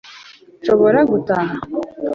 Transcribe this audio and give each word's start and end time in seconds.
nshobora 0.61 0.99
gutaha 1.11 1.55